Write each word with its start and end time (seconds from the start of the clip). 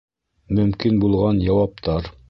Мөмкин 0.61 0.97
булған 1.05 1.47
яуаптар 1.53 2.15